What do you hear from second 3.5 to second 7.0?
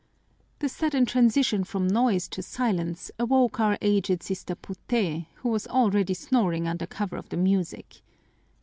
our aged Sister Puté, who was already snoring under